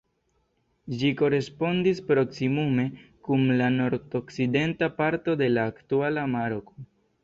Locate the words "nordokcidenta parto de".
3.77-5.55